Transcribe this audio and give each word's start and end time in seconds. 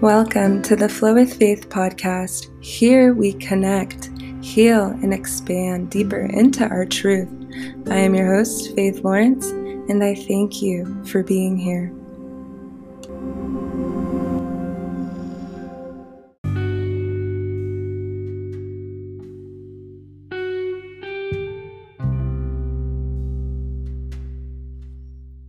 Welcome 0.00 0.62
to 0.62 0.76
the 0.76 0.88
Flow 0.88 1.14
with 1.14 1.40
Faith 1.40 1.70
podcast. 1.70 2.46
Here 2.64 3.12
we 3.14 3.32
connect, 3.32 4.10
heal, 4.40 4.84
and 4.84 5.12
expand 5.12 5.90
deeper 5.90 6.26
into 6.26 6.68
our 6.68 6.86
truth. 6.86 7.28
I 7.90 7.96
am 7.96 8.14
your 8.14 8.36
host, 8.36 8.76
Faith 8.76 9.00
Lawrence, 9.02 9.48
and 9.48 10.04
I 10.04 10.14
thank 10.14 10.62
you 10.62 11.02
for 11.04 11.24
being 11.24 11.58
here. 11.58 11.92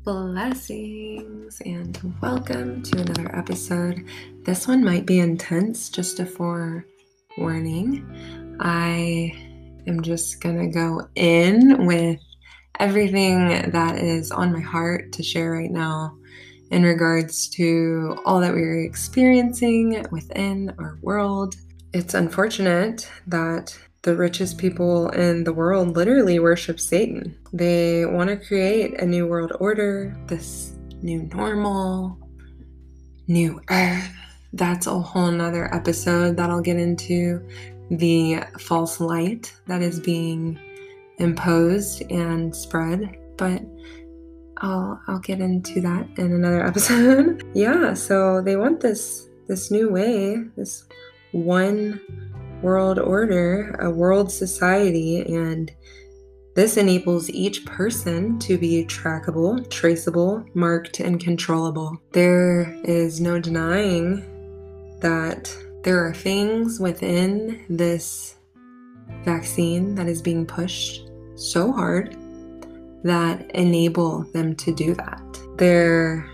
Blessings 0.09 1.61
and 1.67 2.15
welcome 2.19 2.81
to 2.81 2.99
another 2.99 3.29
episode. 3.37 4.03
This 4.43 4.67
one 4.67 4.83
might 4.83 5.05
be 5.05 5.19
intense, 5.19 5.87
just 5.87 6.19
a 6.19 6.25
forewarning. 6.25 8.03
I 8.59 9.31
am 9.85 10.01
just 10.01 10.41
gonna 10.41 10.67
go 10.67 11.07
in 11.13 11.85
with 11.85 12.19
everything 12.79 13.69
that 13.69 13.99
is 13.99 14.31
on 14.31 14.51
my 14.51 14.61
heart 14.61 15.11
to 15.11 15.21
share 15.21 15.51
right 15.51 15.69
now 15.69 16.17
in 16.71 16.81
regards 16.81 17.47
to 17.49 18.17
all 18.25 18.39
that 18.39 18.53
we're 18.53 18.83
experiencing 18.83 20.07
within 20.09 20.73
our 20.79 20.97
world. 21.03 21.53
It's 21.93 22.15
unfortunate 22.15 23.07
that 23.27 23.77
the 24.01 24.15
richest 24.15 24.57
people 24.57 25.09
in 25.09 25.43
the 25.43 25.53
world 25.53 25.95
literally 25.95 26.39
worship 26.39 26.79
Satan. 26.79 27.37
They 27.51 28.05
want 28.05 28.29
to 28.29 28.37
create 28.37 29.01
a 29.01 29.05
new 29.05 29.27
world 29.27 29.51
order, 29.59 30.15
this 30.27 30.77
new 31.01 31.23
normal, 31.33 32.17
new 33.27 33.61
earth. 33.69 34.09
That's 34.53 34.87
a 34.87 34.99
whole 34.99 35.31
nother 35.31 35.73
episode 35.73 36.37
that 36.37 36.49
I'll 36.49 36.61
get 36.61 36.77
into 36.77 37.45
the 37.91 38.43
false 38.59 38.99
light 38.99 39.53
that 39.67 39.81
is 39.81 39.99
being 39.99 40.59
imposed 41.17 42.01
and 42.09 42.55
spread. 42.55 43.17
But 43.37 43.61
I'll 44.57 44.99
I'll 45.07 45.19
get 45.19 45.39
into 45.39 45.81
that 45.81 46.07
in 46.17 46.33
another 46.33 46.65
episode. 46.65 47.43
yeah, 47.53 47.93
so 47.93 48.41
they 48.41 48.55
want 48.55 48.79
this 48.79 49.29
this 49.47 49.71
new 49.71 49.89
way, 49.89 50.37
this 50.55 50.85
one 51.31 51.99
world 52.61 52.99
order, 52.99 53.75
a 53.79 53.89
world 53.89 54.31
society, 54.31 55.21
and 55.21 55.71
this 56.55 56.77
enables 56.77 57.29
each 57.29 57.65
person 57.65 58.37
to 58.39 58.57
be 58.57 58.83
trackable, 58.85 59.69
traceable, 59.69 60.43
marked, 60.53 60.99
and 60.99 61.19
controllable. 61.19 62.01
There 62.11 62.75
is 62.83 63.21
no 63.21 63.39
denying 63.39 64.25
that 64.99 65.55
there 65.83 66.05
are 66.05 66.13
things 66.13 66.79
within 66.79 67.63
this 67.69 68.35
vaccine 69.23 69.95
that 69.95 70.07
is 70.07 70.21
being 70.21 70.45
pushed 70.45 71.09
so 71.35 71.71
hard 71.71 72.17
that 73.03 73.49
enable 73.51 74.23
them 74.33 74.55
to 74.55 74.73
do 74.73 74.93
that. 74.95 75.39
There 75.55 76.29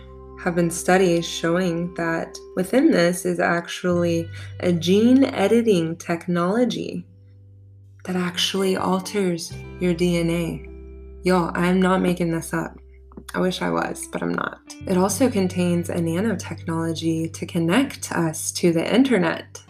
have 0.46 0.54
been 0.54 0.70
studies 0.70 1.28
showing 1.28 1.92
that 1.96 2.38
within 2.56 2.92
this 2.92 3.26
is 3.26 3.40
actually 3.40 4.30
a 4.60 4.72
gene 4.72 5.26
editing 5.26 5.96
technology 5.96 7.04
that 8.04 8.16
actually 8.16 8.78
alters 8.78 9.52
your 9.80 9.96
DNA. 9.96 10.64
Y'all, 11.24 11.50
I'm 11.56 11.82
not 11.82 12.04
making 12.04 12.30
this 12.32 12.54
up. 12.54 12.78
I 13.34 13.40
wish 13.40 13.64
I 13.64 13.72
was, 13.72 14.08
but 14.12 14.22
I'm 14.22 14.36
not. 14.36 14.60
It 14.86 15.00
also 15.00 15.32
contains 15.32 15.90
a 15.90 15.96
nanotechnology 15.96 17.34
to 17.34 17.46
connect 17.48 18.12
us 18.12 18.52
to 18.52 18.72
the 18.72 18.94
internet. 18.94 19.64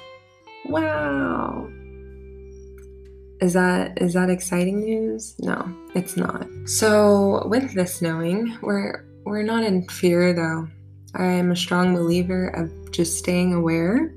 Wow. 0.65 1.69
Is 3.39 3.53
that 3.53 4.01
is 4.01 4.13
that 4.15 4.29
exciting 4.29 4.81
news? 4.81 5.35
No, 5.39 5.73
it's 5.93 6.17
not. 6.17 6.47
So, 6.65 7.47
with 7.47 7.73
this 7.73 8.01
knowing, 8.01 8.57
we're 8.61 9.05
we're 9.25 9.41
not 9.41 9.63
in 9.63 9.87
fear 9.87 10.33
though. 10.33 10.67
I 11.15 11.25
am 11.25 11.51
a 11.51 11.55
strong 11.55 11.95
believer 11.95 12.49
of 12.49 12.91
just 12.91 13.17
staying 13.17 13.53
aware, 13.53 14.13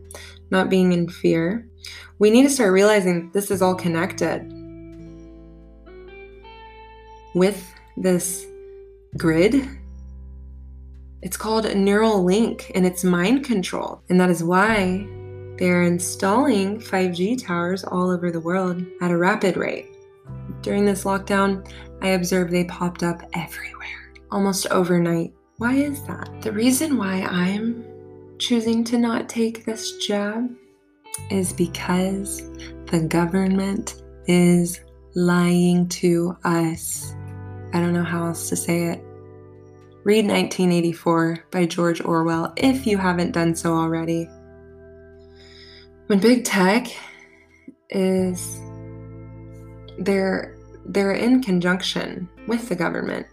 not 0.50 0.68
being 0.68 0.92
in 0.92 1.08
fear. 1.08 1.66
We 2.18 2.30
need 2.30 2.42
to 2.42 2.50
start 2.50 2.72
realizing 2.72 3.30
this 3.32 3.50
is 3.50 3.62
all 3.62 3.74
connected. 3.74 4.52
With 7.34 7.64
this 7.96 8.46
grid, 9.16 9.66
it's 11.22 11.36
called 11.36 11.66
a 11.66 11.74
neural 11.74 12.22
link 12.22 12.70
and 12.74 12.84
it's 12.84 13.02
mind 13.02 13.44
control. 13.44 14.02
And 14.10 14.20
that 14.20 14.30
is 14.30 14.42
why 14.44 15.06
they're 15.58 15.84
installing 15.84 16.80
5G 16.80 17.42
towers 17.44 17.82
all 17.82 18.10
over 18.10 18.30
the 18.30 18.40
world 18.40 18.84
at 19.00 19.10
a 19.10 19.16
rapid 19.16 19.56
rate. 19.56 19.86
During 20.62 20.84
this 20.84 21.04
lockdown, 21.04 21.68
I 22.02 22.08
observed 22.08 22.52
they 22.52 22.64
popped 22.64 23.02
up 23.02 23.22
everywhere 23.32 24.07
almost 24.30 24.66
overnight. 24.70 25.32
Why 25.56 25.74
is 25.74 26.02
that? 26.04 26.28
The 26.42 26.52
reason 26.52 26.96
why 26.96 27.22
I'm 27.22 27.84
choosing 28.38 28.84
to 28.84 28.98
not 28.98 29.28
take 29.28 29.64
this 29.64 29.96
jab 30.06 30.48
is 31.30 31.52
because 31.52 32.42
the 32.86 33.06
government 33.08 34.02
is 34.26 34.80
lying 35.14 35.88
to 35.88 36.36
us. 36.44 37.14
I 37.72 37.80
don't 37.80 37.92
know 37.92 38.04
how 38.04 38.26
else 38.26 38.48
to 38.50 38.56
say 38.56 38.84
it. 38.84 39.02
Read 40.04 40.26
1984 40.26 41.44
by 41.50 41.66
George 41.66 42.00
Orwell 42.02 42.52
if 42.56 42.86
you 42.86 42.96
haven't 42.96 43.32
done 43.32 43.54
so 43.54 43.74
already. 43.74 44.28
When 46.06 46.20
big 46.20 46.44
tech 46.44 46.86
is 47.90 48.60
they're 49.98 50.56
they're 50.86 51.12
in 51.12 51.42
conjunction 51.42 52.28
with 52.46 52.68
the 52.68 52.76
government 52.76 53.26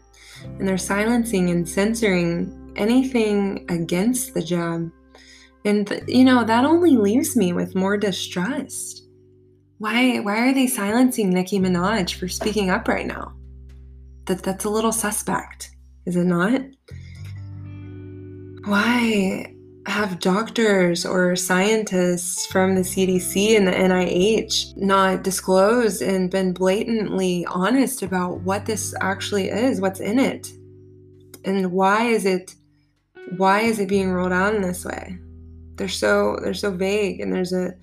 and 0.59 0.67
they're 0.67 0.77
silencing 0.77 1.49
and 1.49 1.67
censoring 1.67 2.73
anything 2.75 3.65
against 3.69 4.33
the 4.33 4.43
job. 4.43 4.89
And 5.65 6.03
you 6.07 6.23
know, 6.23 6.43
that 6.43 6.65
only 6.65 6.97
leaves 6.97 7.35
me 7.35 7.53
with 7.53 7.75
more 7.75 7.97
distrust. 7.97 9.07
Why 9.79 10.19
why 10.19 10.49
are 10.49 10.53
they 10.53 10.67
silencing 10.67 11.29
Nicki 11.31 11.59
Minaj 11.59 12.15
for 12.15 12.27
speaking 12.27 12.69
up 12.69 12.87
right 12.87 13.07
now? 13.07 13.33
That 14.25 14.43
that's 14.43 14.65
a 14.65 14.69
little 14.69 14.91
suspect, 14.91 15.71
is 16.05 16.15
it 16.15 16.25
not? 16.25 16.61
Why 18.65 19.54
have 19.87 20.19
doctors 20.19 21.05
or 21.05 21.35
scientists 21.35 22.45
from 22.47 22.75
the 22.75 22.81
CDC 22.81 23.55
and 23.55 23.67
the 23.67 23.71
NIH 23.71 24.75
not 24.77 25.23
disclosed 25.23 26.01
and 26.01 26.31
been 26.31 26.53
blatantly 26.53 27.45
honest 27.45 28.01
about 28.01 28.41
what 28.41 28.65
this 28.65 28.95
actually 29.01 29.49
is, 29.49 29.79
what's 29.79 29.99
in 29.99 30.17
it, 30.17 30.51
and 31.43 31.71
why 31.71 32.05
is 32.05 32.25
it 32.25 32.55
why 33.37 33.61
is 33.61 33.79
it 33.79 33.89
being 33.89 34.11
rolled 34.11 34.31
out 34.31 34.55
in 34.55 34.61
this 34.61 34.85
way? 34.85 35.17
They're 35.75 35.87
so 35.87 36.39
they're 36.41 36.53
so 36.53 36.71
vague 36.71 37.19
and 37.21 37.31
there's 37.31 37.53
a 37.53 37.73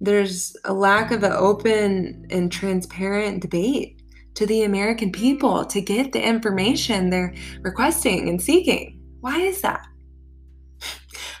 there's 0.00 0.56
a 0.64 0.72
lack 0.72 1.12
of 1.12 1.22
an 1.22 1.32
open 1.32 2.26
and 2.30 2.50
transparent 2.50 3.40
debate 3.40 4.02
to 4.34 4.46
the 4.46 4.62
American 4.62 5.12
people 5.12 5.64
to 5.66 5.80
get 5.80 6.12
the 6.12 6.22
information 6.22 7.10
they're 7.10 7.34
requesting 7.60 8.28
and 8.28 8.40
seeking. 8.42 9.00
Why 9.20 9.40
is 9.40 9.60
that? 9.60 9.86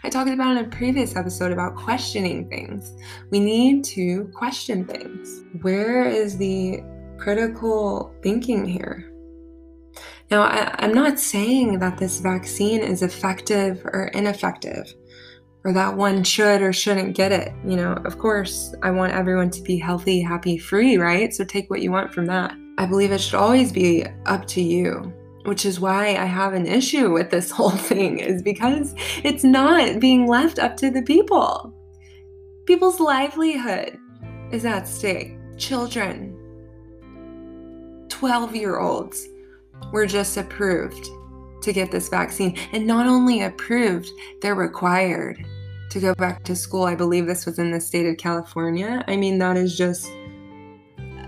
I 0.04 0.08
talked 0.08 0.30
about 0.30 0.56
in 0.56 0.64
a 0.64 0.68
previous 0.68 1.14
episode 1.14 1.52
about 1.52 1.76
questioning 1.76 2.48
things. 2.48 2.92
We 3.30 3.38
need 3.38 3.84
to 3.84 4.24
question 4.34 4.84
things. 4.84 5.44
Where 5.60 6.04
is 6.08 6.36
the 6.36 6.82
critical 7.18 8.12
thinking 8.20 8.66
here? 8.66 9.12
Now, 10.28 10.42
I, 10.42 10.84
am 10.84 10.92
not 10.92 11.20
saying 11.20 11.78
that 11.78 11.98
this 11.98 12.18
vaccine 12.18 12.80
is 12.80 13.02
effective 13.02 13.84
or 13.84 14.10
ineffective, 14.14 14.92
or 15.62 15.72
that 15.72 15.96
one 15.96 16.24
should 16.24 16.62
or 16.62 16.72
shouldn't 16.72 17.14
get 17.14 17.30
it. 17.30 17.52
You 17.64 17.76
know, 17.76 17.92
of 18.04 18.18
course, 18.18 18.74
I 18.82 18.90
want 18.90 19.12
everyone 19.12 19.50
to 19.50 19.62
be 19.62 19.78
healthy, 19.78 20.20
happy, 20.20 20.58
free, 20.58 20.96
right? 20.96 21.32
So 21.32 21.44
take 21.44 21.70
what 21.70 21.80
you 21.80 21.92
want 21.92 22.12
from 22.12 22.26
that. 22.26 22.54
I 22.78 22.86
believe 22.86 23.12
it 23.12 23.20
should 23.20 23.38
always 23.38 23.70
be 23.70 24.04
up 24.26 24.46
to 24.48 24.62
you 24.62 25.12
which 25.44 25.66
is 25.66 25.80
why 25.80 26.16
I 26.16 26.24
have 26.24 26.52
an 26.52 26.66
issue 26.66 27.12
with 27.12 27.30
this 27.30 27.50
whole 27.56 27.70
thing, 27.70 28.18
is 28.18 28.42
because 28.42 28.94
it's 29.24 29.44
not 29.44 30.00
being 30.00 30.26
left 30.26 30.58
up 30.58 30.76
to 30.78 30.90
the 30.90 31.02
people. 31.02 31.74
People's 32.66 33.00
livelihood 33.00 33.98
is 34.52 34.64
at 34.64 34.86
stake. 34.86 35.36
Children, 35.56 36.36
12 38.08 38.56
year 38.56 38.78
olds, 38.78 39.28
were 39.92 40.06
just 40.06 40.36
approved 40.36 41.08
to 41.62 41.72
get 41.72 41.90
this 41.90 42.08
vaccine. 42.08 42.56
And 42.72 42.86
not 42.86 43.06
only 43.06 43.42
approved, 43.42 44.10
they're 44.40 44.54
required 44.54 45.44
to 45.90 46.00
go 46.00 46.14
back 46.14 46.42
to 46.44 46.56
school. 46.56 46.84
I 46.84 46.94
believe 46.94 47.26
this 47.26 47.46
was 47.46 47.58
in 47.58 47.70
the 47.70 47.80
state 47.80 48.06
of 48.06 48.16
California. 48.16 49.04
I 49.06 49.16
mean, 49.16 49.38
that 49.38 49.56
is 49.56 49.76
just 49.76 50.10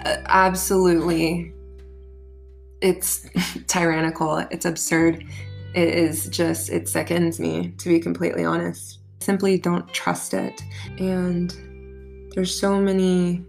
uh, 0.05 0.17
absolutely 0.27 1.53
it's 2.85 3.27
tyrannical, 3.67 4.39
it's 4.51 4.67
absurd. 4.67 5.25
It 5.75 5.89
is 5.89 6.29
just, 6.29 6.71
it 6.71 6.89
sickens 6.89 7.41
me, 7.41 7.75
to 7.79 7.89
be 7.89 7.99
completely 7.99 8.45
honest. 8.45 9.01
simply 9.21 9.59
don't 9.59 9.89
trust 9.93 10.35
it. 10.35 10.63
And 10.99 11.51
there's 12.35 12.55
so 12.55 12.79
many 12.79 13.43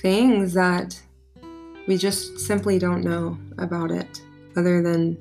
things 0.00 0.54
that 0.54 1.00
we 1.86 1.96
just 1.98 2.40
simply 2.40 2.78
don't 2.78 3.04
know 3.04 3.38
about 3.58 3.90
it, 3.90 4.22
other 4.56 4.82
than 4.82 5.18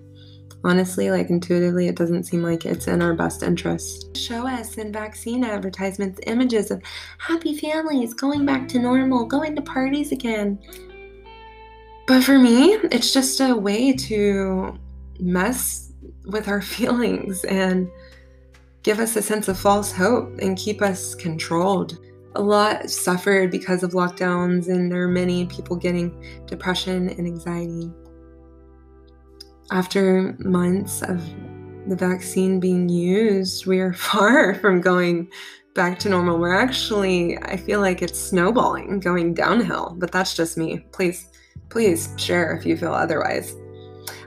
honestly, 0.63 1.11
like 1.11 1.29
intuitively, 1.29 1.87
it 1.87 1.95
doesn't 1.95 2.23
seem 2.23 2.43
like 2.43 2.65
it's 2.65 2.87
in 2.87 3.01
our 3.01 3.13
best 3.13 3.43
interest. 3.43 4.15
Show 4.15 4.47
us 4.47 4.77
in 4.77 4.91
vaccine 4.93 5.43
advertisements 5.43 6.19
images 6.27 6.71
of 6.71 6.81
happy 7.17 7.57
families 7.57 8.13
going 8.13 8.45
back 8.45 8.67
to 8.69 8.79
normal, 8.79 9.25
going 9.25 9.55
to 9.55 9.61
parties 9.61 10.11
again. 10.11 10.59
But 12.09 12.23
for 12.23 12.39
me, 12.39 12.73
it's 12.91 13.13
just 13.13 13.39
a 13.39 13.55
way 13.55 13.93
to 13.93 14.75
mess 15.19 15.93
with 16.25 16.47
our 16.47 16.59
feelings 16.75 17.43
and 17.43 17.87
give 18.81 18.99
us 18.99 19.15
a 19.15 19.21
sense 19.21 19.47
of 19.47 19.59
false 19.59 19.91
hope 19.91 20.39
and 20.39 20.57
keep 20.57 20.81
us 20.81 21.13
controlled 21.13 21.99
a 22.33 22.41
lot 22.41 22.89
suffered 22.89 23.51
because 23.51 23.83
of 23.83 23.91
lockdowns, 23.91 24.69
and 24.69 24.91
there 24.91 25.03
are 25.03 25.07
many 25.07 25.45
people 25.45 25.75
getting 25.75 26.19
depression 26.47 27.09
and 27.09 27.27
anxiety. 27.27 27.91
After 29.69 30.35
months 30.39 31.03
of 31.03 31.23
the 31.87 31.95
vaccine 31.95 32.59
being 32.59 32.89
used, 32.89 33.67
we 33.67 33.81
are 33.81 33.93
far 34.09 34.55
from 34.55 34.81
going 34.81 35.29
back 35.75 35.99
to 35.99 36.09
normal. 36.09 36.39
We're 36.39 36.55
actually, 36.55 37.37
I 37.37 37.55
feel 37.55 37.81
like 37.81 38.01
it's 38.01 38.17
snowballing, 38.17 38.99
going 38.99 39.35
downhill, 39.35 39.95
but 39.99 40.11
that's 40.11 40.35
just 40.35 40.57
me. 40.57 40.79
Please, 40.91 41.27
please 41.69 42.13
share 42.17 42.55
if 42.55 42.65
you 42.65 42.77
feel 42.77 42.93
otherwise. 42.93 43.55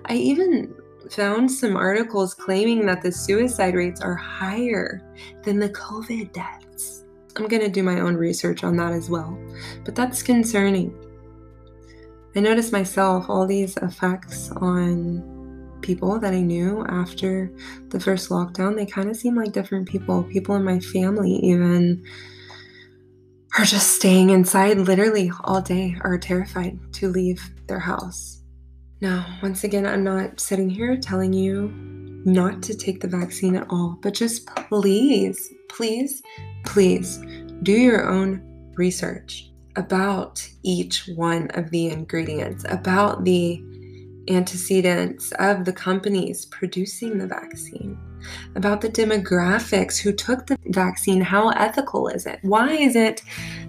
I 0.06 0.14
even 0.14 0.74
found 1.10 1.50
some 1.50 1.76
articles 1.76 2.34
claiming 2.34 2.86
that 2.86 3.02
the 3.02 3.12
suicide 3.12 3.74
rates 3.74 4.00
are 4.00 4.14
higher 4.14 5.02
than 5.42 5.58
the 5.58 5.68
COVID 5.70 6.32
deaths. 6.32 7.04
I'm 7.36 7.48
going 7.48 7.62
to 7.62 7.68
do 7.68 7.82
my 7.82 8.00
own 8.00 8.16
research 8.16 8.64
on 8.64 8.76
that 8.76 8.92
as 8.92 9.08
well. 9.08 9.38
But 9.84 9.94
that's 9.94 10.22
concerning. 10.22 10.94
I 12.34 12.40
noticed 12.40 12.72
myself 12.72 13.26
all 13.28 13.46
these 13.46 13.76
effects 13.78 14.50
on 14.52 15.78
people 15.82 16.18
that 16.18 16.32
I 16.32 16.40
knew 16.40 16.84
after 16.88 17.52
the 17.88 18.00
first 18.00 18.30
lockdown. 18.30 18.76
They 18.76 18.86
kind 18.86 19.10
of 19.10 19.16
seem 19.16 19.36
like 19.36 19.52
different 19.52 19.88
people. 19.88 20.22
People 20.24 20.54
in 20.56 20.64
my 20.64 20.80
family, 20.80 21.32
even, 21.44 22.04
are 23.62 23.64
just 23.64 23.94
staying 23.94 24.30
inside 24.30 24.76
literally 24.76 25.30
all 25.44 25.62
day, 25.62 25.96
are 26.00 26.18
terrified 26.18 26.76
to 26.92 27.08
leave 27.08 27.40
their 27.68 27.78
house. 27.78 28.42
Now, 29.00 29.38
once 29.40 29.62
again, 29.62 29.86
I'm 29.86 30.02
not 30.02 30.40
sitting 30.40 30.68
here 30.68 30.96
telling 30.96 31.32
you 31.32 31.68
not 32.24 32.60
to 32.64 32.76
take 32.76 33.00
the 33.00 33.06
vaccine 33.06 33.54
at 33.54 33.68
all, 33.70 34.00
but 34.02 34.14
just 34.14 34.46
please, 34.68 35.48
please 35.68 36.20
please 36.64 37.18
do 37.62 37.70
your 37.70 38.08
own 38.08 38.42
research 38.74 39.52
about 39.76 40.44
each 40.64 41.08
one 41.14 41.48
of 41.54 41.70
the 41.70 41.86
ingredients, 41.86 42.64
about 42.68 43.22
the 43.22 43.62
antecedents 44.28 45.32
of 45.38 45.64
the 45.64 45.72
companies 45.72 46.46
producing 46.46 47.18
the 47.18 47.26
vaccine, 47.26 47.98
about 48.54 48.80
the 48.80 48.88
demographics 48.88 49.98
who 49.98 50.12
took 50.12 50.46
the 50.46 50.58
vaccine. 50.66 51.20
How 51.20 51.50
ethical 51.50 52.08
is 52.08 52.26
it? 52.26 52.38
Why 52.42 52.72
is 52.72 52.96
it 52.96 53.22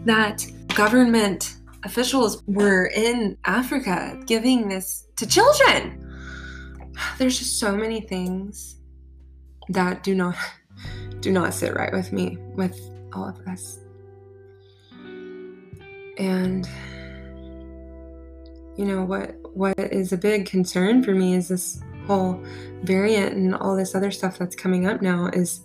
that 0.05 0.45
government 0.75 1.55
officials 1.83 2.43
were 2.47 2.87
in 2.95 3.37
Africa 3.45 4.19
giving 4.25 4.69
this 4.69 5.07
to 5.17 5.27
children? 5.27 5.99
There's 7.17 7.39
just 7.39 7.59
so 7.59 7.75
many 7.75 8.01
things 8.01 8.77
that 9.69 10.03
do 10.03 10.13
not 10.13 10.35
do 11.21 11.31
not 11.31 11.53
sit 11.53 11.73
right 11.73 11.93
with 11.93 12.11
me 12.11 12.37
with 12.55 12.77
all 13.13 13.29
of 13.29 13.39
us. 13.47 13.79
And 16.17 16.67
you 18.77 18.85
know 18.85 19.03
what 19.03 19.35
what 19.53 19.77
is 19.79 20.11
a 20.11 20.17
big 20.17 20.45
concern 20.45 21.03
for 21.03 21.13
me 21.13 21.35
is 21.35 21.47
this 21.47 21.81
whole 22.07 22.43
variant 22.83 23.35
and 23.35 23.55
all 23.55 23.75
this 23.75 23.95
other 23.95 24.11
stuff 24.11 24.37
that's 24.37 24.55
coming 24.55 24.87
up 24.87 25.01
now 25.01 25.27
is 25.27 25.61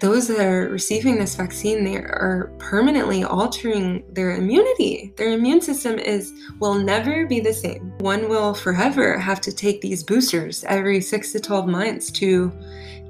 those 0.00 0.26
that 0.26 0.44
are 0.44 0.68
receiving 0.68 1.16
this 1.16 1.36
vaccine 1.36 1.84
they 1.84 1.96
are 1.96 2.50
permanently 2.58 3.22
altering 3.22 4.02
their 4.10 4.32
immunity. 4.32 5.14
Their 5.16 5.30
immune 5.30 5.60
system 5.60 5.96
is 5.96 6.32
will 6.58 6.74
never 6.74 7.24
be 7.24 7.38
the 7.38 7.52
same. 7.52 7.92
One 7.98 8.28
will 8.28 8.52
forever 8.52 9.16
have 9.16 9.40
to 9.42 9.52
take 9.52 9.80
these 9.80 10.02
boosters 10.02 10.64
every 10.64 11.00
6 11.00 11.32
to 11.32 11.38
12 11.38 11.68
months 11.68 12.10
to 12.12 12.52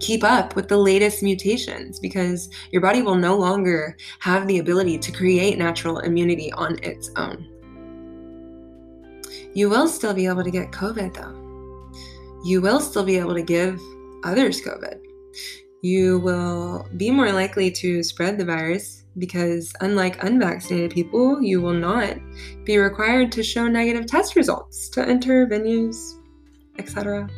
keep 0.00 0.22
up 0.22 0.54
with 0.54 0.68
the 0.68 0.76
latest 0.76 1.22
mutations 1.22 1.98
because 1.98 2.50
your 2.72 2.82
body 2.82 3.00
will 3.00 3.14
no 3.14 3.38
longer 3.38 3.96
have 4.18 4.46
the 4.46 4.58
ability 4.58 4.98
to 4.98 5.12
create 5.12 5.56
natural 5.56 6.00
immunity 6.00 6.52
on 6.52 6.78
its 6.82 7.10
own 7.16 7.51
you 9.54 9.68
will 9.68 9.88
still 9.88 10.14
be 10.14 10.26
able 10.26 10.44
to 10.44 10.50
get 10.50 10.70
covid 10.70 11.12
though 11.14 11.38
you 12.44 12.60
will 12.60 12.80
still 12.80 13.04
be 13.04 13.16
able 13.16 13.34
to 13.34 13.42
give 13.42 13.80
others 14.24 14.60
covid 14.60 15.00
you 15.82 16.20
will 16.20 16.86
be 16.96 17.10
more 17.10 17.32
likely 17.32 17.68
to 17.72 18.04
spread 18.04 18.38
the 18.38 18.44
virus 18.44 19.02
because, 19.18 19.72
unlike 19.80 20.22
unvaccinated 20.22 20.92
people, 20.92 21.42
you 21.42 21.60
will 21.60 21.74
not 21.74 22.16
be 22.64 22.78
required 22.78 23.32
to 23.32 23.42
show 23.42 23.66
negative 23.66 24.06
test 24.06 24.36
results 24.36 24.88
to 24.90 25.02
enter 25.02 25.44
venues, 25.46 26.20
etc. 26.78 27.28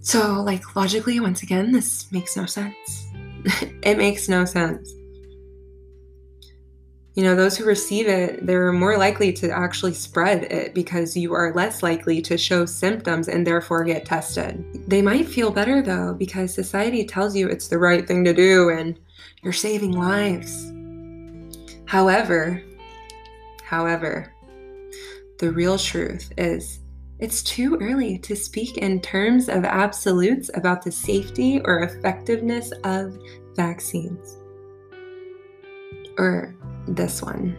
So, 0.00 0.40
like, 0.42 0.76
logically, 0.76 1.18
once 1.18 1.42
again, 1.42 1.72
this 1.72 2.10
makes 2.12 2.36
no 2.36 2.46
sense. 2.46 3.06
it 3.82 3.98
makes 3.98 4.28
no 4.28 4.44
sense 4.44 4.94
you 7.14 7.22
know, 7.22 7.34
those 7.34 7.58
who 7.58 7.64
receive 7.64 8.08
it, 8.08 8.46
they're 8.46 8.72
more 8.72 8.96
likely 8.96 9.32
to 9.34 9.50
actually 9.50 9.92
spread 9.92 10.44
it 10.44 10.74
because 10.74 11.16
you 11.16 11.34
are 11.34 11.54
less 11.54 11.82
likely 11.82 12.22
to 12.22 12.38
show 12.38 12.64
symptoms 12.64 13.28
and 13.28 13.46
therefore 13.46 13.84
get 13.84 14.06
tested. 14.06 14.64
They 14.88 15.02
might 15.02 15.28
feel 15.28 15.50
better 15.50 15.82
though 15.82 16.14
because 16.14 16.54
society 16.54 17.04
tells 17.04 17.36
you 17.36 17.48
it's 17.48 17.68
the 17.68 17.78
right 17.78 18.06
thing 18.06 18.24
to 18.24 18.32
do 18.32 18.70
and 18.70 18.98
you're 19.42 19.52
saving 19.52 19.92
lives. 19.92 20.72
However, 21.84 22.62
however, 23.62 24.32
the 25.38 25.52
real 25.52 25.76
truth 25.76 26.32
is 26.38 26.80
it's 27.18 27.42
too 27.42 27.76
early 27.80 28.18
to 28.20 28.34
speak 28.34 28.78
in 28.78 29.00
terms 29.00 29.50
of 29.50 29.64
absolutes 29.64 30.50
about 30.54 30.82
the 30.82 30.90
safety 30.90 31.60
or 31.64 31.80
effectiveness 31.80 32.72
of 32.84 33.18
vaccines. 33.54 34.38
Or 36.16 36.56
this 36.86 37.22
one. 37.22 37.56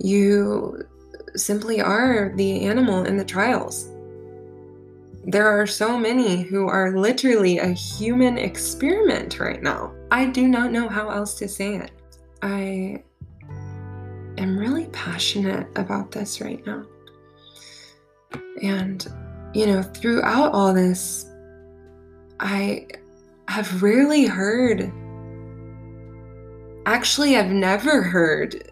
You 0.00 0.84
simply 1.36 1.80
are 1.80 2.32
the 2.36 2.64
animal 2.64 3.04
in 3.04 3.16
the 3.16 3.24
trials. 3.24 3.88
There 5.26 5.46
are 5.48 5.66
so 5.66 5.98
many 5.98 6.42
who 6.42 6.68
are 6.68 6.98
literally 6.98 7.58
a 7.58 7.68
human 7.68 8.36
experiment 8.36 9.40
right 9.40 9.62
now. 9.62 9.94
I 10.10 10.26
do 10.26 10.46
not 10.46 10.70
know 10.70 10.88
how 10.88 11.08
else 11.08 11.34
to 11.38 11.48
say 11.48 11.76
it. 11.76 11.90
I 12.42 13.02
am 14.36 14.58
really 14.58 14.86
passionate 14.86 15.66
about 15.76 16.10
this 16.10 16.40
right 16.40 16.64
now. 16.66 16.84
And, 18.62 19.06
you 19.54 19.66
know, 19.66 19.82
throughout 19.82 20.52
all 20.52 20.74
this, 20.74 21.26
I 22.40 22.86
have 23.48 23.82
rarely 23.82 24.26
heard 24.26 24.92
Actually, 26.86 27.36
I've 27.36 27.50
never 27.50 28.02
heard 28.02 28.70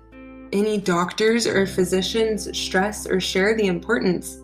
any 0.52 0.76
doctors 0.76 1.46
or 1.46 1.66
physicians 1.66 2.56
stress 2.58 3.06
or 3.06 3.20
share 3.20 3.56
the 3.56 3.66
importance, 3.66 4.38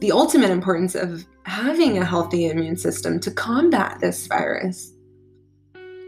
the 0.00 0.10
ultimate 0.10 0.50
importance 0.50 0.96
of 0.96 1.24
having 1.44 1.98
a 1.98 2.04
healthy 2.04 2.46
immune 2.46 2.76
system 2.76 3.20
to 3.20 3.30
combat 3.30 3.98
this 4.00 4.26
virus. 4.26 4.94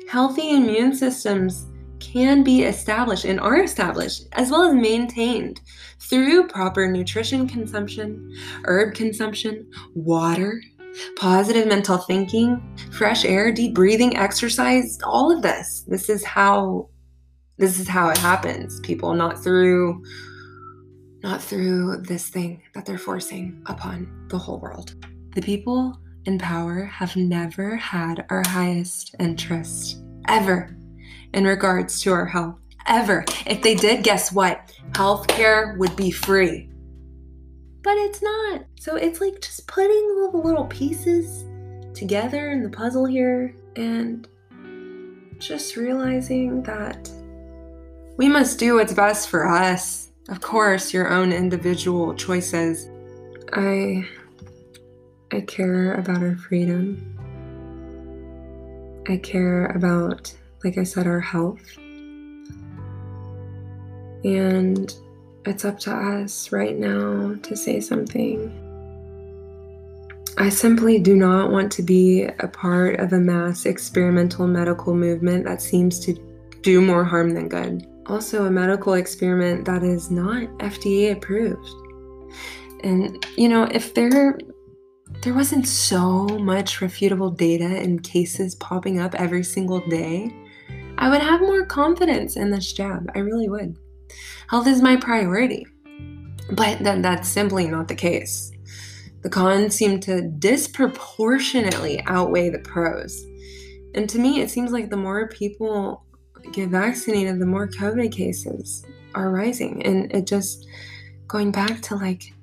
Healthy 0.09 0.57
immune 0.57 0.93
systems 0.95 1.67
can 2.01 2.43
be 2.43 2.65
established 2.65 3.27
and 3.27 3.39
are 3.39 3.63
established 3.63 4.27
as 4.33 4.51
well 4.51 4.65
as 4.65 4.75
maintained 4.75 5.61
through 6.01 6.49
proper 6.49 6.89
nutrition 6.89 7.47
consumption, 7.47 8.29
herb 8.65 8.93
consumption, 8.95 9.71
water, 9.95 10.61
positive 11.17 11.67
mental 11.67 11.99
thinking, 11.99 12.61
fresh 12.93 13.25
air, 13.25 13.53
deep 13.53 13.75
breathing, 13.75 14.17
exercise, 14.17 14.99
all 15.05 15.35
of 15.35 15.43
this. 15.43 15.85
This 15.89 16.09
is 16.09 16.25
how 16.25 16.89
this 17.59 17.79
is 17.79 17.87
how 17.87 18.09
it 18.09 18.19
happens, 18.19 18.81
people, 18.81 19.15
not 19.15 19.43
through 19.43 20.03
not 21.23 21.41
through 21.41 21.99
this 21.99 22.29
thing 22.29 22.63
that 22.75 22.85
they're 22.85 22.99
forcing 22.99 23.63
upon 23.67 24.27
the 24.29 24.39
whole 24.39 24.59
world. 24.59 24.95
The 25.35 25.43
people 25.43 25.97
in 26.25 26.39
power 26.39 26.85
have 26.85 27.15
never 27.15 27.77
had 27.77 28.25
our 28.29 28.43
highest 28.47 29.15
interest 29.21 30.03
ever 30.29 30.77
in 31.33 31.45
regards 31.45 32.01
to 32.03 32.13
our 32.13 32.27
health. 32.27 32.59
Ever. 32.87 33.25
If 33.47 33.63
they 33.63 33.77
did, 33.77 34.03
guess 34.03 34.33
what? 34.33 34.73
Healthcare 34.91 35.79
would 35.79 35.95
be 35.95 36.11
free 36.11 36.72
but 37.83 37.97
it's 37.97 38.23
not. 38.23 38.63
So 38.79 38.97
it's 38.97 39.21
like 39.21 39.41
just 39.41 39.67
putting 39.67 40.19
all 40.19 40.31
the 40.31 40.39
little 40.39 40.67
pieces 40.67 41.45
together 41.95 42.51
in 42.51 42.63
the 42.63 42.71
puzzle 42.71 43.05
here 43.05 43.55
and 43.77 44.29
just 45.39 45.77
realizing 45.77 46.63
that 46.63 47.11
we 48.17 48.29
must 48.29 48.59
do 48.59 48.77
what's 48.77 48.93
best 48.93 49.29
for 49.29 49.49
us. 49.49 50.09
Of 50.29 50.41
course, 50.41 50.95
your 50.95 51.11
own 51.11 51.33
individual 51.33 52.15
choices. 52.15 52.89
I 53.53 54.07
I 55.33 55.41
care 55.41 55.95
about 55.95 56.23
our 56.23 56.37
freedom. 56.37 57.09
I 59.09 59.17
care 59.17 59.67
about, 59.67 60.33
like 60.63 60.79
I 60.79 60.85
said, 60.85 61.07
our 61.07 61.21
health. 61.21 61.77
And 64.25 64.95
it's 65.45 65.65
up 65.65 65.79
to 65.81 65.93
us 65.93 66.53
right 66.53 66.77
now 66.77 67.35
to 67.43 67.57
say 67.57 67.81
something. 67.81 68.59
I 70.39 70.49
simply 70.49 70.99
do 70.99 71.15
not 71.15 71.51
want 71.51 71.71
to 71.73 71.83
be 71.83 72.23
a 72.25 72.49
part 72.49 73.01
of 73.01 73.13
a 73.13 73.19
mass 73.19 73.67
experimental 73.67 74.47
medical 74.47 74.95
movement 74.95 75.45
that 75.45 75.61
seems 75.61 76.01
to 76.01 76.15
do 76.63 76.81
more 76.81 77.05
harm 77.05 77.31
than 77.31 77.49
good. 77.49 77.87
Also, 78.07 78.47
a 78.47 78.51
medical 78.51 78.95
experiment 78.95 79.65
that 79.67 79.83
is 79.83 80.11
not 80.11 80.45
FDA 80.59 81.13
approved. 81.13 81.69
And, 82.83 83.25
you 83.37 83.49
know, 83.49 83.65
if 83.65 83.95
there 83.95 84.39
there 85.23 85.35
wasn't 85.35 85.69
so 85.69 86.27
much 86.27 86.81
refutable 86.81 87.37
data 87.37 87.65
and 87.65 88.03
cases 88.03 88.55
popping 88.57 88.99
up 88.99 89.15
every 89.15 89.45
single 89.45 89.81
day, 89.89 90.35
I 90.99 91.11
would 91.11 91.21
have 91.21 91.41
more 91.41 91.67
confidence 91.67 92.37
in 92.37 92.51
this 92.51 92.73
jab. 92.73 93.11
I 93.15 93.21
really 93.21 93.49
would. 93.49 93.77
Health 94.49 94.67
is 94.67 94.83
my 94.83 94.97
priority. 94.97 95.67
But 96.51 96.83
then 96.83 97.03
that's 97.03 97.29
simply 97.29 97.69
not 97.69 97.89
the 97.89 97.95
case. 97.95 98.51
The 99.23 99.31
cons 99.31 99.75
seem 99.75 100.01
to 100.01 100.23
disproportionately 100.23 102.03
outweigh 102.07 102.51
the 102.51 102.59
pros. 102.59 103.25
And 103.95 104.09
to 104.11 104.19
me, 104.19 104.41
it 104.41 104.51
seems 104.51 104.73
like 104.73 104.91
the 104.91 104.97
more 104.97 105.29
people 105.29 106.05
get 106.53 106.71
vaccinated, 106.71 107.39
the 107.39 107.47
more 107.47 107.69
COVID 107.69 108.11
cases 108.11 108.85
are 109.15 109.31
rising. 109.31 109.85
And 109.87 110.13
it 110.13 110.27
just, 110.27 110.67
going 111.29 111.53
back 111.53 111.81
to 111.83 111.95
like 111.95 112.35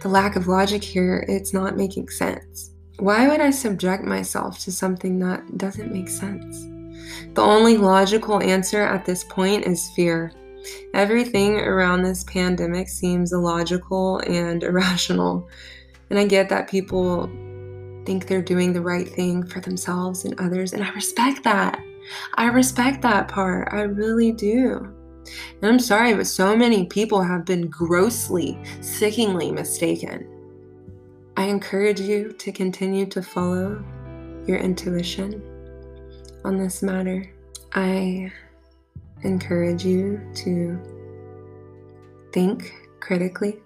the 0.00 0.08
lack 0.08 0.36
of 0.36 0.46
logic 0.46 0.84
here, 0.84 1.24
it's 1.28 1.52
not 1.52 1.76
making 1.76 2.08
sense. 2.08 2.70
Why 2.98 3.28
would 3.28 3.40
I 3.40 3.50
subject 3.50 4.04
myself 4.04 4.60
to 4.60 4.72
something 4.72 5.18
that 5.18 5.58
doesn't 5.58 5.92
make 5.92 6.08
sense? 6.08 6.66
The 7.34 7.42
only 7.42 7.76
logical 7.76 8.40
answer 8.42 8.82
at 8.82 9.04
this 9.04 9.24
point 9.24 9.66
is 9.66 9.90
fear. 9.90 10.32
Everything 10.94 11.56
around 11.58 12.02
this 12.02 12.24
pandemic 12.24 12.88
seems 12.88 13.32
illogical 13.32 14.18
and 14.20 14.62
irrational. 14.64 15.48
And 16.10 16.18
I 16.18 16.26
get 16.26 16.48
that 16.48 16.68
people 16.68 17.26
think 18.06 18.26
they're 18.26 18.40
doing 18.40 18.72
the 18.72 18.80
right 18.80 19.08
thing 19.08 19.44
for 19.44 19.60
themselves 19.60 20.24
and 20.24 20.38
others, 20.40 20.72
and 20.72 20.82
I 20.82 20.90
respect 20.90 21.44
that. 21.44 21.78
I 22.36 22.46
respect 22.46 23.02
that 23.02 23.28
part. 23.28 23.68
I 23.72 23.82
really 23.82 24.32
do. 24.32 24.94
And 25.60 25.70
I'm 25.70 25.78
sorry, 25.78 26.14
but 26.14 26.26
so 26.26 26.56
many 26.56 26.86
people 26.86 27.22
have 27.22 27.44
been 27.44 27.68
grossly, 27.68 28.58
sickeningly 28.80 29.52
mistaken. 29.52 30.26
I 31.36 31.44
encourage 31.44 32.00
you 32.00 32.32
to 32.32 32.50
continue 32.50 33.06
to 33.06 33.22
follow 33.22 33.84
your 34.46 34.56
intuition 34.56 35.42
on 36.44 36.56
this 36.56 36.82
matter. 36.82 37.30
I 37.74 38.32
encourage 39.22 39.84
you 39.84 40.20
to 40.36 40.78
think 42.32 42.72
critically, 43.00 43.60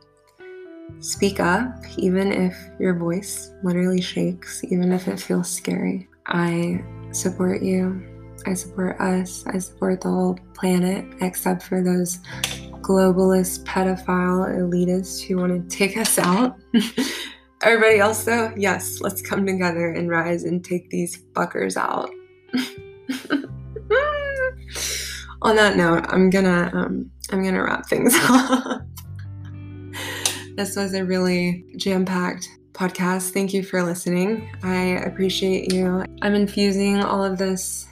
speak 1.00 1.40
up, 1.40 1.74
even 1.96 2.32
if 2.32 2.56
your 2.78 2.94
voice 2.94 3.52
literally 3.62 4.00
shakes, 4.00 4.62
even 4.64 4.92
if 4.92 5.08
it 5.08 5.20
feels 5.20 5.50
scary. 5.50 6.08
I 6.26 6.84
support 7.12 7.62
you 7.62 8.12
I 8.46 8.54
support 8.54 9.00
us. 9.00 9.44
I 9.46 9.58
support 9.58 10.00
the 10.00 10.08
whole 10.08 10.38
planet, 10.54 11.04
except 11.20 11.62
for 11.62 11.82
those 11.82 12.18
globalist, 12.80 13.64
pedophile 13.64 14.48
elitists 14.56 15.22
who 15.22 15.36
want 15.36 15.70
to 15.70 15.76
take 15.76 15.96
us 15.96 16.18
out. 16.18 16.58
Everybody 17.62 18.00
else, 18.00 18.24
though, 18.24 18.52
yes, 18.56 19.00
let's 19.00 19.22
come 19.22 19.46
together 19.46 19.90
and 19.92 20.10
rise 20.10 20.42
and 20.42 20.64
take 20.64 20.90
these 20.90 21.22
fuckers 21.34 21.76
out. 21.76 22.10
On 25.42 25.56
that 25.56 25.76
note, 25.76 26.06
I'm 26.08 26.30
gonna 26.30 26.70
um, 26.72 27.10
I'm 27.30 27.42
gonna 27.42 27.62
wrap 27.62 27.86
things 27.86 28.14
up. 28.28 28.82
this 30.54 30.76
was 30.76 30.94
a 30.94 31.04
really 31.04 31.64
jam-packed 31.76 32.48
podcast. 32.72 33.30
Thank 33.30 33.52
you 33.52 33.64
for 33.64 33.82
listening. 33.82 34.48
I 34.62 35.00
appreciate 35.04 35.72
you. 35.72 36.04
I'm 36.22 36.34
infusing 36.34 37.02
all 37.02 37.24
of 37.24 37.38
this 37.38 37.88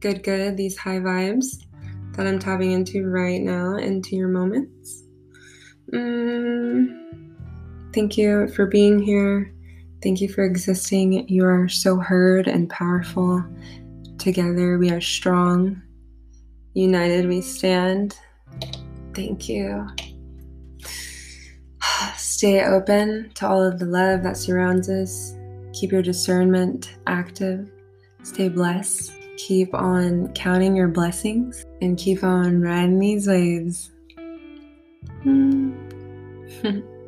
good, 0.00 0.22
good, 0.22 0.58
these 0.58 0.76
high 0.76 0.98
vibes 0.98 1.64
that 2.16 2.26
I'm 2.26 2.38
tapping 2.38 2.72
into 2.72 3.08
right 3.08 3.40
now 3.40 3.76
into 3.76 4.14
your 4.14 4.28
moments. 4.28 5.04
Mm, 5.94 7.34
thank 7.94 8.18
you 8.18 8.48
for 8.48 8.66
being 8.66 9.00
here. 9.00 9.54
Thank 10.02 10.20
you 10.20 10.28
for 10.28 10.44
existing. 10.44 11.28
You 11.28 11.46
are 11.46 11.66
so 11.66 11.96
heard 11.96 12.46
and 12.46 12.68
powerful. 12.68 13.42
Together 14.18 14.76
we 14.76 14.90
are 14.90 15.00
strong. 15.00 15.80
United 16.74 17.26
we 17.26 17.40
stand. 17.40 18.16
Thank 19.14 19.48
you. 19.48 19.86
Stay 22.16 22.64
open 22.64 23.30
to 23.34 23.46
all 23.46 23.62
of 23.62 23.78
the 23.78 23.86
love 23.86 24.22
that 24.22 24.36
surrounds 24.36 24.88
us. 24.88 25.34
Keep 25.72 25.92
your 25.92 26.02
discernment 26.02 26.96
active. 27.06 27.70
Stay 28.22 28.48
blessed 28.48 29.12
keep 29.46 29.74
on 29.74 30.32
counting 30.34 30.76
your 30.76 30.88
blessings 30.88 31.64
and 31.80 31.96
keep 31.96 32.22
on 32.22 32.60
riding 32.60 32.98
these 32.98 33.26
waves. 33.26 33.90